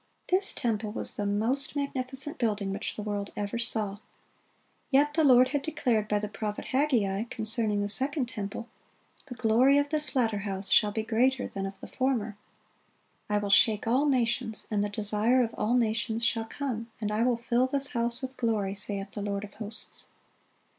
[0.29, 3.99] This temple was the most magnificent building which the world ever saw.
[4.89, 8.67] Yet the Lord had declared by the prophet Haggai, concerning the second temple,
[9.27, 12.35] "The glory of this latter house shall be greater than of the former."
[13.29, 17.21] "I will shake all nations, and the Desire of all nations shall come: and I
[17.21, 20.07] will fill this house with glory, saith the Lord of hosts."